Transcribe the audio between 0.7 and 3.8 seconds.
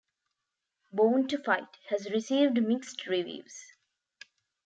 "Born to Fight" has received mixed reviews.